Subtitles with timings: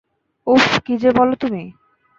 [0.47, 1.63] উফ, কী যে বলো তুমি।